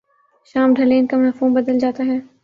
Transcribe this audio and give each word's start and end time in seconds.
شام 0.55 0.73
ڈھلے 0.73 0.97
ان 0.99 1.05
کا 1.07 1.17
مفہوم 1.17 1.53
بدل 1.53 1.79
جاتا 1.79 2.03
ہے۔ 2.05 2.17